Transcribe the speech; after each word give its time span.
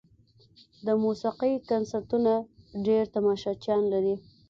د 0.85 0.87
موسیقۍ 1.03 1.53
کنسرتونه 1.69 2.33
ډېر 2.87 3.03
تماشچیان 3.15 3.81
لري. 3.93 4.15